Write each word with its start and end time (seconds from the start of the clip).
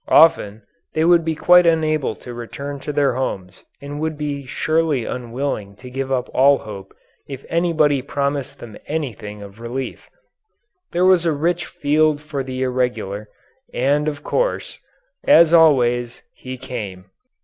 Often 0.09 0.63
they 0.95 1.05
would 1.05 1.23
be 1.23 1.35
quite 1.35 1.67
unable 1.67 2.15
to 2.15 2.33
return 2.33 2.79
to 2.79 2.91
their 2.91 3.13
homes 3.13 3.63
and 3.79 3.99
would 3.99 4.17
be 4.17 4.47
surely 4.47 5.05
unwilling 5.05 5.75
to 5.75 5.91
give 5.91 6.11
up 6.11 6.27
all 6.33 6.57
hope 6.57 6.95
if 7.27 7.45
anybody 7.49 8.01
promised 8.01 8.57
them 8.57 8.79
anything 8.87 9.43
of 9.43 9.59
relief. 9.59 10.09
There 10.91 11.05
was 11.05 11.27
a 11.27 11.31
rich 11.33 11.67
field 11.67 12.19
for 12.19 12.41
the 12.41 12.63
irregular, 12.63 13.29
and 13.75 14.07
of 14.07 14.23
course, 14.23 14.79
as 15.25 15.53
always, 15.53 16.23
he 16.33 16.57
came. 16.57 17.05